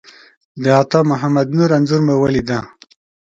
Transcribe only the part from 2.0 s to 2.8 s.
مو ولیده.